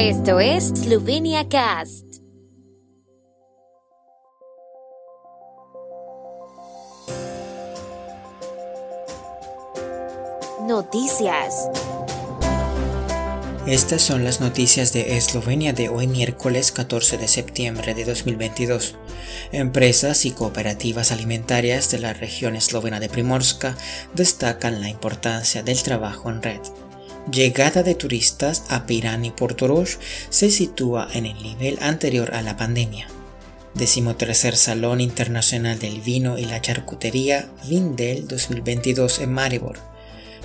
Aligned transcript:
Esto 0.00 0.38
es 0.38 0.68
Slovenia 0.68 1.48
Cast. 1.48 2.04
Noticias. 10.68 11.68
Estas 13.66 14.00
son 14.02 14.22
las 14.22 14.40
noticias 14.40 14.92
de 14.92 15.16
Eslovenia 15.16 15.72
de 15.72 15.88
hoy 15.88 16.06
miércoles 16.06 16.70
14 16.70 17.18
de 17.18 17.26
septiembre 17.26 17.94
de 17.94 18.04
2022. 18.04 18.94
Empresas 19.50 20.26
y 20.26 20.30
cooperativas 20.30 21.10
alimentarias 21.10 21.90
de 21.90 21.98
la 21.98 22.12
región 22.12 22.54
eslovena 22.54 23.00
de 23.00 23.08
Primorska 23.08 23.76
destacan 24.14 24.80
la 24.80 24.88
importancia 24.88 25.64
del 25.64 25.82
trabajo 25.82 26.30
en 26.30 26.40
red 26.40 26.60
llegada 27.30 27.82
de 27.82 27.94
turistas 27.94 28.64
a 28.68 28.86
Pirán 28.86 29.24
y 29.24 29.30
Portorož 29.30 29.98
se 30.30 30.50
sitúa 30.50 31.08
en 31.12 31.26
el 31.26 31.42
nivel 31.42 31.78
anterior 31.80 32.34
a 32.34 32.42
la 32.42 32.56
pandemia. 32.56 33.08
Decimotercer 33.74 34.56
Salón 34.56 35.00
Internacional 35.00 35.78
del 35.78 36.00
Vino 36.00 36.38
y 36.38 36.44
la 36.44 36.60
Charcutería 36.60 37.48
Vindel 37.68 38.26
2022 38.26 39.20
en 39.20 39.32
Maribor. 39.32 39.78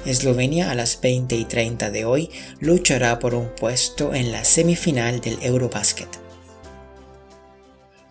Eslovenia 0.05 0.69
a 0.69 0.75
las 0.75 0.99
20 0.99 1.35
y 1.35 1.45
30 1.45 1.89
de 1.89 2.05
hoy 2.05 2.29
luchará 2.59 3.19
por 3.19 3.33
un 3.33 3.49
puesto 3.55 4.13
en 4.13 4.31
la 4.31 4.43
semifinal 4.43 5.21
del 5.21 5.37
Eurobasket. 5.41 6.09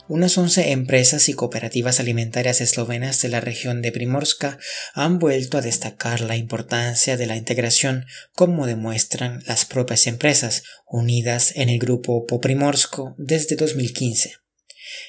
Unas 0.08 0.36
11 0.36 0.72
empresas 0.72 1.28
y 1.28 1.32
cooperativas 1.32 2.00
alimentarias 2.00 2.60
eslovenas 2.60 3.22
de 3.22 3.28
la 3.28 3.40
región 3.40 3.82
de 3.82 3.92
Primorska 3.92 4.58
han 4.94 5.20
vuelto 5.20 5.58
a 5.58 5.62
destacar 5.62 6.20
la 6.20 6.36
importancia 6.36 7.16
de 7.16 7.26
la 7.26 7.36
integración, 7.36 8.04
como 8.34 8.66
demuestran 8.66 9.44
las 9.46 9.64
propias 9.64 10.08
empresas 10.08 10.64
unidas 10.86 11.52
en 11.54 11.68
el 11.68 11.78
grupo 11.78 12.26
Poprimorsko 12.26 13.14
desde 13.16 13.54
2015. 13.54 14.34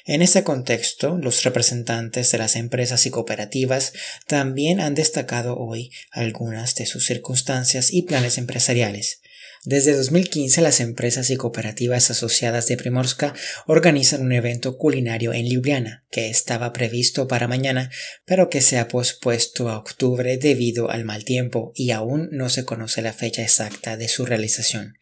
En 0.06 0.22
ese 0.22 0.44
contexto, 0.44 1.18
los 1.18 1.42
representantes 1.42 2.30
de 2.30 2.38
las 2.38 2.54
empresas 2.54 3.04
y 3.04 3.10
cooperativas 3.10 3.92
también 4.26 4.80
han 4.80 4.94
destacado 4.94 5.56
hoy 5.56 5.90
algunas 6.12 6.76
de 6.76 6.86
sus 6.86 7.04
circunstancias 7.04 7.92
y 7.92 8.02
planes 8.02 8.38
empresariales, 8.38 9.20
desde 9.64 9.96
2015 9.96 10.60
las 10.60 10.80
empresas 10.80 11.30
y 11.30 11.36
cooperativas 11.36 12.10
asociadas 12.10 12.66
de 12.66 12.76
Primorska 12.76 13.34
organizan 13.66 14.20
un 14.20 14.32
evento 14.32 14.76
culinario 14.76 15.32
en 15.32 15.46
Ljubljana 15.46 16.04
que 16.10 16.28
estaba 16.28 16.72
previsto 16.74 17.26
para 17.28 17.48
mañana 17.48 17.90
pero 18.26 18.50
que 18.50 18.60
se 18.60 18.78
ha 18.78 18.88
pospuesto 18.88 19.70
a 19.70 19.78
octubre 19.78 20.36
debido 20.36 20.90
al 20.90 21.04
mal 21.04 21.24
tiempo 21.24 21.72
y 21.74 21.92
aún 21.92 22.28
no 22.30 22.50
se 22.50 22.66
conoce 22.66 23.00
la 23.00 23.14
fecha 23.14 23.42
exacta 23.42 23.96
de 23.96 24.08
su 24.08 24.26
realización. 24.26 24.98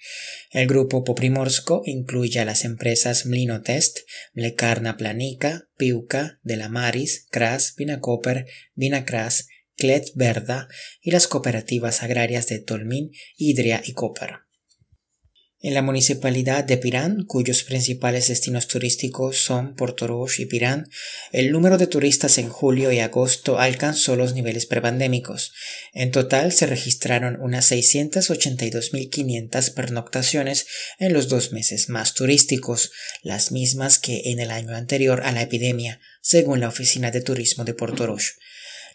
El 0.52 0.68
grupo 0.68 1.02
Poprimorsko 1.02 1.82
incluye 1.84 2.38
a 2.38 2.44
las 2.44 2.64
empresas 2.64 3.26
Mlinotest, 3.26 3.98
Mlekarna 4.34 4.96
Planica, 4.96 5.68
Piuka, 5.76 6.38
De 6.42 6.56
la 6.56 6.68
Maris, 6.68 7.26
Kras, 7.30 7.74
Vinakoper, 7.76 8.46
Vinakras, 8.74 9.48
Klet 9.76 10.12
Verda 10.14 10.68
y 11.00 11.10
las 11.10 11.26
cooperativas 11.26 12.02
agrarias 12.02 12.46
de 12.46 12.60
Tolmin, 12.60 13.10
Idria 13.36 13.82
y 13.84 13.94
Koper. 13.94 14.42
En 15.64 15.74
la 15.74 15.82
municipalidad 15.82 16.64
de 16.64 16.76
Pirán, 16.76 17.24
cuyos 17.24 17.62
principales 17.62 18.26
destinos 18.26 18.66
turísticos 18.66 19.38
son 19.38 19.76
Portorož 19.76 20.40
y 20.40 20.46
Pirán, 20.46 20.90
el 21.30 21.52
número 21.52 21.78
de 21.78 21.86
turistas 21.86 22.38
en 22.38 22.48
julio 22.48 22.90
y 22.90 22.98
agosto 22.98 23.60
alcanzó 23.60 24.16
los 24.16 24.34
niveles 24.34 24.66
prepandémicos. 24.66 25.52
En 25.92 26.10
total 26.10 26.50
se 26.50 26.66
registraron 26.66 27.40
unas 27.40 27.70
682.500 27.70 29.72
pernoctaciones 29.72 30.66
en 30.98 31.12
los 31.12 31.28
dos 31.28 31.52
meses 31.52 31.88
más 31.88 32.14
turísticos, 32.14 32.90
las 33.22 33.52
mismas 33.52 34.00
que 34.00 34.32
en 34.32 34.40
el 34.40 34.50
año 34.50 34.74
anterior 34.74 35.22
a 35.24 35.30
la 35.30 35.42
epidemia, 35.42 36.00
según 36.20 36.58
la 36.58 36.66
Oficina 36.66 37.12
de 37.12 37.20
Turismo 37.20 37.62
de 37.62 37.74
Portorož. 37.74 38.32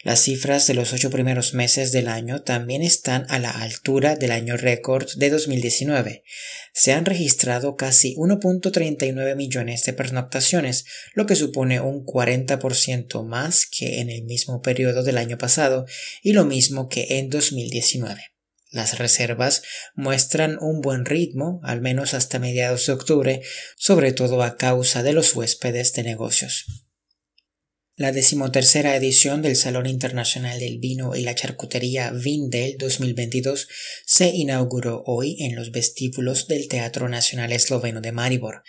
Las 0.04 0.20
cifras 0.20 0.66
de 0.68 0.74
los 0.74 0.92
ocho 0.92 1.10
primeros 1.10 1.54
meses 1.54 1.90
del 1.90 2.06
año 2.06 2.42
también 2.42 2.82
están 2.82 3.26
a 3.28 3.40
la 3.40 3.50
altura 3.50 4.14
del 4.14 4.30
año 4.30 4.56
récord 4.56 5.08
de 5.16 5.28
2019. 5.28 6.22
Se 6.72 6.92
han 6.92 7.04
registrado 7.04 7.74
casi 7.74 8.14
1.39 8.14 9.34
millones 9.34 9.84
de 9.84 9.92
pernoctaciones, 9.92 10.84
lo 11.14 11.26
que 11.26 11.34
supone 11.34 11.80
un 11.80 12.04
40% 12.06 13.24
más 13.24 13.66
que 13.66 14.00
en 14.00 14.08
el 14.08 14.22
mismo 14.22 14.62
periodo 14.62 15.02
del 15.02 15.18
año 15.18 15.36
pasado 15.36 15.86
y 16.22 16.32
lo 16.32 16.44
mismo 16.44 16.88
que 16.88 17.18
en 17.18 17.28
2019. 17.28 18.20
Las 18.70 18.98
reservas 18.98 19.62
muestran 19.94 20.58
un 20.60 20.80
buen 20.80 21.06
ritmo, 21.06 21.60
al 21.64 21.80
menos 21.80 22.14
hasta 22.14 22.38
mediados 22.38 22.86
de 22.86 22.92
octubre, 22.92 23.42
sobre 23.76 24.12
todo 24.12 24.42
a 24.42 24.56
causa 24.56 25.02
de 25.02 25.14
los 25.14 25.34
huéspedes 25.34 25.94
de 25.94 26.02
negocios. 26.04 26.87
La 27.98 28.12
decimotercera 28.12 28.94
edición 28.94 29.42
del 29.42 29.56
Salón 29.56 29.86
Internacional 29.86 30.60
del 30.60 30.78
Vino 30.78 31.16
y 31.16 31.22
la 31.22 31.34
Charcutería 31.34 32.12
Vindel 32.12 32.76
2022 32.78 33.66
se 34.06 34.28
inauguró 34.28 35.02
hoy 35.04 35.36
en 35.40 35.56
los 35.56 35.72
vestíbulos 35.72 36.46
del 36.46 36.68
Teatro 36.68 37.08
Nacional 37.08 37.50
Esloveno 37.50 38.00
de 38.00 38.12
Maribor. 38.12 38.62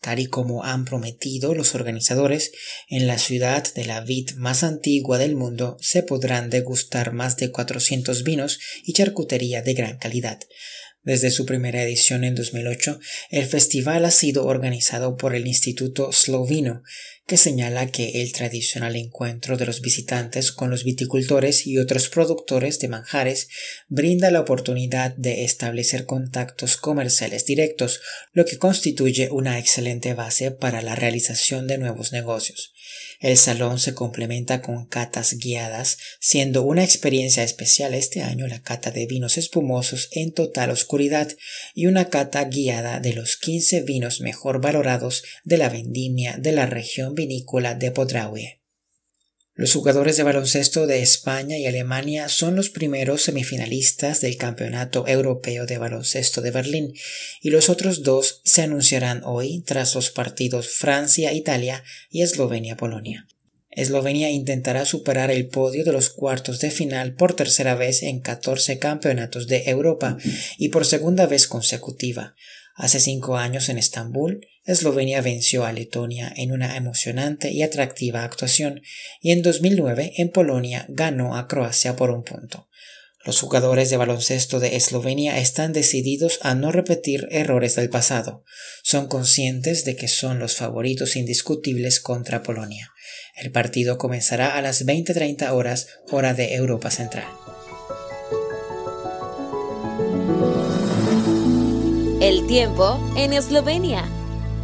Tal 0.00 0.18
y 0.18 0.28
como 0.28 0.64
han 0.64 0.86
prometido 0.86 1.54
los 1.54 1.74
organizadores, 1.74 2.52
en 2.88 3.06
la 3.06 3.18
ciudad 3.18 3.70
de 3.74 3.84
la 3.84 4.00
vid 4.00 4.30
más 4.36 4.62
antigua 4.62 5.18
del 5.18 5.36
mundo 5.36 5.76
se 5.82 6.02
podrán 6.02 6.48
degustar 6.48 7.12
más 7.12 7.36
de 7.36 7.50
400 7.50 8.24
vinos 8.24 8.60
y 8.82 8.94
charcutería 8.94 9.60
de 9.60 9.74
gran 9.74 9.98
calidad. 9.98 10.40
Desde 11.02 11.30
su 11.30 11.46
primera 11.46 11.82
edición 11.82 12.24
en 12.24 12.34
2008, 12.34 13.00
el 13.30 13.46
festival 13.46 14.04
ha 14.04 14.10
sido 14.10 14.44
organizado 14.44 15.16
por 15.16 15.34
el 15.34 15.46
Instituto 15.46 16.12
Slovino, 16.12 16.82
que 17.26 17.38
señala 17.38 17.86
que 17.90 18.20
el 18.20 18.32
tradicional 18.32 18.96
encuentro 18.96 19.56
de 19.56 19.64
los 19.64 19.80
visitantes 19.80 20.52
con 20.52 20.68
los 20.68 20.84
viticultores 20.84 21.66
y 21.66 21.78
otros 21.78 22.10
productores 22.10 22.80
de 22.80 22.88
manjares 22.88 23.48
brinda 23.88 24.30
la 24.30 24.40
oportunidad 24.40 25.14
de 25.16 25.44
establecer 25.44 26.04
contactos 26.04 26.76
comerciales 26.76 27.46
directos, 27.46 28.00
lo 28.32 28.44
que 28.44 28.58
constituye 28.58 29.30
una 29.30 29.58
excelente 29.58 30.12
base 30.12 30.50
para 30.50 30.82
la 30.82 30.96
realización 30.96 31.66
de 31.66 31.78
nuevos 31.78 32.12
negocios. 32.12 32.74
El 33.20 33.36
salón 33.36 33.78
se 33.78 33.92
complementa 33.92 34.62
con 34.62 34.86
catas 34.86 35.34
guiadas, 35.34 35.98
siendo 36.20 36.62
una 36.62 36.82
experiencia 36.82 37.42
especial 37.42 37.92
este 37.92 38.22
año 38.22 38.46
la 38.46 38.62
cata 38.62 38.90
de 38.90 39.04
vinos 39.04 39.36
espumosos 39.36 40.08
en 40.12 40.32
total 40.32 40.70
oscuridad 40.70 41.28
y 41.74 41.84
una 41.84 42.06
cata 42.06 42.42
guiada 42.44 42.98
de 42.98 43.12
los 43.12 43.36
15 43.36 43.82
vinos 43.82 44.22
mejor 44.22 44.62
valorados 44.62 45.22
de 45.44 45.58
la 45.58 45.68
vendimia 45.68 46.38
de 46.38 46.52
la 46.52 46.64
región 46.64 47.14
vinícola 47.14 47.74
de 47.74 47.90
Podraue. 47.90 48.59
Los 49.60 49.74
jugadores 49.74 50.16
de 50.16 50.22
baloncesto 50.22 50.86
de 50.86 51.02
España 51.02 51.58
y 51.58 51.66
Alemania 51.66 52.30
son 52.30 52.56
los 52.56 52.70
primeros 52.70 53.20
semifinalistas 53.20 54.22
del 54.22 54.38
Campeonato 54.38 55.06
Europeo 55.06 55.66
de 55.66 55.76
Baloncesto 55.76 56.40
de 56.40 56.50
Berlín 56.50 56.94
y 57.42 57.50
los 57.50 57.68
otros 57.68 58.02
dos 58.02 58.40
se 58.42 58.62
anunciarán 58.62 59.20
hoy 59.22 59.60
tras 59.66 59.94
los 59.94 60.10
partidos 60.12 60.70
Francia-Italia 60.70 61.84
y 62.10 62.22
Eslovenia-Polonia. 62.22 63.28
Eslovenia 63.70 64.30
intentará 64.30 64.86
superar 64.86 65.30
el 65.30 65.48
podio 65.48 65.84
de 65.84 65.92
los 65.92 66.08
cuartos 66.08 66.60
de 66.60 66.70
final 66.70 67.12
por 67.12 67.34
tercera 67.34 67.74
vez 67.74 68.02
en 68.02 68.20
14 68.20 68.78
campeonatos 68.78 69.46
de 69.46 69.64
Europa 69.68 70.16
y 70.56 70.70
por 70.70 70.86
segunda 70.86 71.26
vez 71.26 71.46
consecutiva, 71.46 72.34
Hace 72.80 72.98
cinco 72.98 73.36
años 73.36 73.68
en 73.68 73.76
Estambul, 73.76 74.40
Eslovenia 74.64 75.20
venció 75.20 75.66
a 75.66 75.72
Letonia 75.72 76.32
en 76.34 76.50
una 76.50 76.78
emocionante 76.78 77.50
y 77.50 77.62
atractiva 77.62 78.24
actuación 78.24 78.80
y 79.20 79.32
en 79.32 79.42
2009 79.42 80.14
en 80.16 80.30
Polonia 80.30 80.86
ganó 80.88 81.36
a 81.36 81.46
Croacia 81.46 81.94
por 81.94 82.10
un 82.10 82.24
punto. 82.24 82.70
Los 83.22 83.38
jugadores 83.38 83.90
de 83.90 83.98
baloncesto 83.98 84.60
de 84.60 84.76
Eslovenia 84.76 85.38
están 85.38 85.74
decididos 85.74 86.38
a 86.40 86.54
no 86.54 86.72
repetir 86.72 87.28
errores 87.30 87.76
del 87.76 87.90
pasado. 87.90 88.44
Son 88.82 89.08
conscientes 89.08 89.84
de 89.84 89.94
que 89.94 90.08
son 90.08 90.38
los 90.38 90.56
favoritos 90.56 91.16
indiscutibles 91.16 92.00
contra 92.00 92.42
Polonia. 92.42 92.90
El 93.36 93.52
partido 93.52 93.98
comenzará 93.98 94.56
a 94.56 94.62
las 94.62 94.86
20:30 94.86 95.52
horas 95.52 95.88
hora 96.10 96.32
de 96.32 96.54
Europa 96.54 96.90
Central. 96.90 97.28
El 102.20 102.46
tiempo 102.46 103.00
en 103.16 103.32
Eslovenia. 103.32 104.04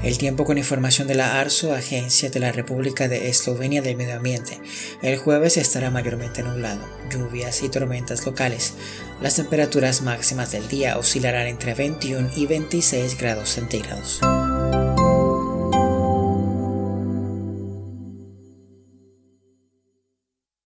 El 0.02 0.18
tiempo 0.18 0.44
con 0.44 0.58
información 0.58 1.08
de 1.08 1.14
la 1.14 1.40
ARSO, 1.40 1.72
Agencia 1.72 2.28
de 2.28 2.38
la 2.38 2.52
República 2.52 3.08
de 3.08 3.30
Eslovenia 3.30 3.80
del 3.80 3.96
Medio 3.96 4.16
Ambiente. 4.16 4.60
El 5.00 5.16
jueves 5.16 5.56
estará 5.56 5.90
mayormente 5.90 6.42
nublado, 6.42 6.86
lluvias 7.10 7.62
y 7.62 7.70
tormentas 7.70 8.26
locales. 8.26 8.74
Las 9.22 9.36
temperaturas 9.36 10.02
máximas 10.02 10.52
del 10.52 10.68
día 10.68 10.98
oscilarán 10.98 11.46
entre 11.46 11.72
21 11.72 12.28
y 12.36 12.44
26 12.44 13.16
grados 13.16 13.48
centígrados. 13.48 14.20